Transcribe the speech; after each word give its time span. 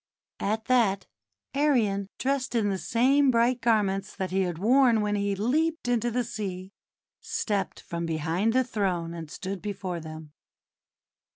At 0.39 0.65
that 0.65 1.05
Arion, 1.53 2.07
dressed 2.17 2.55
in 2.55 2.69
the 2.71 2.79
same 2.79 3.29
bright 3.29 3.61
garments 3.61 4.15
that 4.15 4.31
he 4.31 4.41
had 4.41 4.57
worn 4.57 5.01
when 5.01 5.13
he 5.13 5.35
leaped 5.35 5.87
into 5.87 6.09
the 6.09 6.23
sea, 6.23 6.71
stepped 7.19 7.79
from 7.81 8.07
behind 8.07 8.53
the 8.53 8.63
throne 8.63 9.13
and 9.13 9.29
stood 9.29 9.61
before 9.61 9.99
them. 9.99 10.33